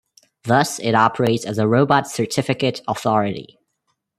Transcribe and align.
Thus 0.45 0.79
it 0.79 0.95
operates 0.95 1.45
as 1.45 1.59
a 1.59 1.67
robot 1.67 2.07
certificate 2.09 2.81
authority. 2.87 3.59